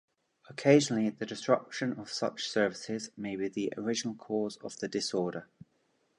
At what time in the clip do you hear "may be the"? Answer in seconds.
3.15-3.71